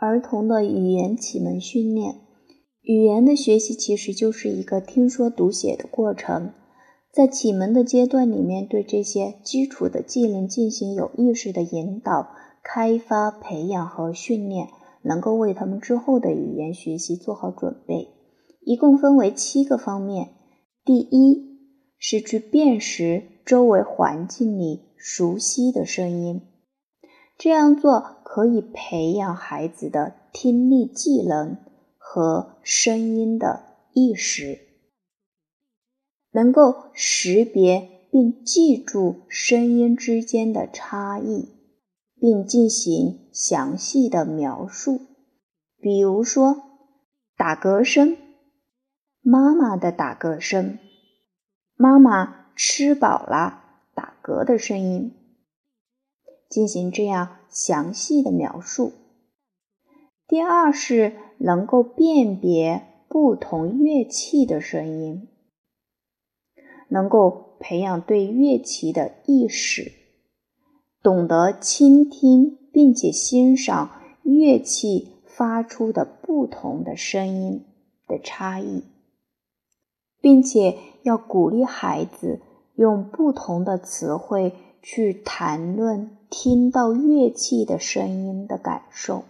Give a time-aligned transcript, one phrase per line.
[0.00, 2.20] 儿童的语言启蒙训练，
[2.82, 6.52] 语言的学习其实就是一个听说读写的过程。
[7.12, 12.28] 在启蒙的阶段里面，对这些基础的技能进行有意识的引导、
[12.62, 14.68] 开发、培养和训练，
[15.02, 18.06] 能够为他们之后的语言学习做好准备。
[18.60, 20.28] 一共分为七个方面。
[20.84, 21.58] 第一
[21.98, 26.42] 是去辨识周围环境里熟悉的声音。
[27.36, 31.56] 这样做可以培养孩子的听力技能
[31.96, 34.60] 和声音的意识，
[36.30, 41.48] 能够识别并记住声音之间的差异，
[42.20, 45.00] 并进行详细的描述。
[45.80, 46.62] 比如说，
[47.36, 48.16] 打嗝声，
[49.20, 50.78] 妈妈的打嗝声，
[51.74, 53.64] 妈妈吃饱了
[53.96, 55.17] 打嗝的声音。
[56.48, 58.92] 进行这样详细的描述。
[60.26, 65.28] 第二是能够辨别不同乐器的声音，
[66.88, 69.92] 能够培养对乐器的意识，
[71.02, 73.90] 懂得倾听并且欣赏
[74.22, 77.64] 乐器发出的不同的声音
[78.06, 78.84] 的差异，
[80.20, 82.40] 并且要鼓励孩子
[82.74, 86.10] 用不同的词汇去谈论。
[86.30, 89.24] 听到乐器的声音的感受。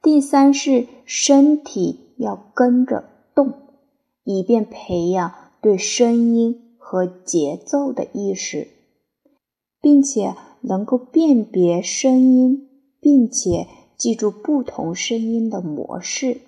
[0.00, 3.52] 第三是身体要跟着动，
[4.24, 8.68] 以便培养对声音和节奏的意识，
[9.82, 13.66] 并且能够辨别声音，并且
[13.98, 16.40] 记住不同声音的模式。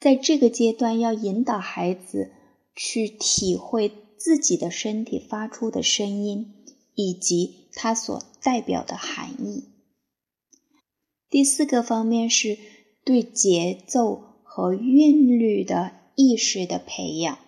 [0.00, 2.30] 在这个阶段，要引导孩子
[2.74, 6.54] 去体会自己的身体发出的声音。
[7.00, 9.68] 以及它所代表的含义。
[11.30, 12.58] 第四个方面是
[13.04, 17.38] 对节奏和韵律的意识的培养，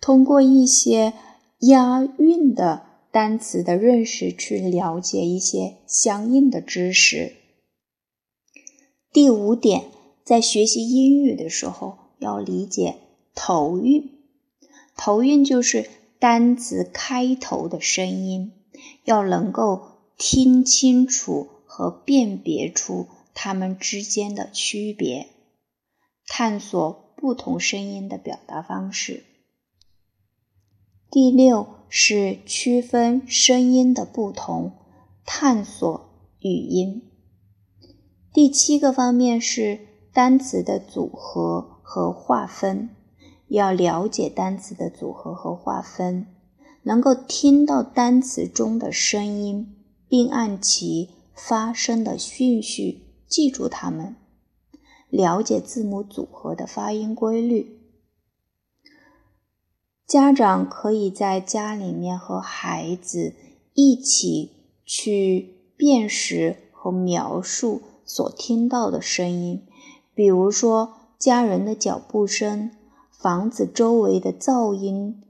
[0.00, 1.12] 通过一些
[1.58, 7.34] 押韵的单词的认识，去了解一些相应的知识。
[9.12, 9.90] 第五点，
[10.24, 12.96] 在学习英语的时候，要理解
[13.34, 14.13] 头韵，
[14.96, 15.88] 头韵就是。
[16.20, 18.52] 单词开头的声音
[19.04, 25.28] 要能够听清楚和辨别出它们之间的区别，
[26.26, 29.22] 探索不同声音的表达方式。
[31.10, 34.72] 第六是区分声音的不同，
[35.26, 37.02] 探索语音。
[38.32, 39.78] 第七个方面是
[40.10, 42.93] 单词的组合和划分。
[43.54, 46.26] 要了解单词的组合和划分，
[46.82, 49.76] 能够听到单词中的声音，
[50.08, 54.16] 并按其发声的顺序记住它们，
[55.08, 57.80] 了解字母组合的发音规律。
[60.04, 63.34] 家长可以在家里面和孩子
[63.72, 64.50] 一起
[64.84, 69.64] 去辨识和描述所听到的声音，
[70.12, 72.72] 比如说家人的脚步声。
[73.24, 75.22] 房子周围的噪音、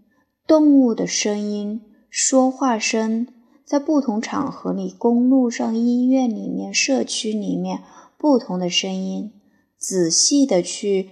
[0.48, 3.28] 动物的声音、说话声，
[3.64, 7.84] 在不同场合里，公路上、医院里面、社区里面，
[8.18, 9.30] 不同的声音，
[9.78, 11.08] 仔细的去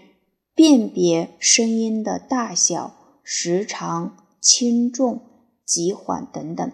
[0.56, 5.20] 辨别声音的大小、时长、轻重、
[5.64, 6.72] 急缓等等，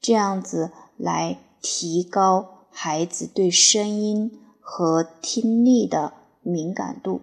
[0.00, 7.20] 这样子来提高孩子对声音和听力的敏感度。